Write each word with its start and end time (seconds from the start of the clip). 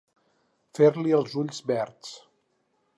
Fer-li 0.79 1.15
els 1.19 1.37
ulls 1.43 1.63
verds. 1.73 2.19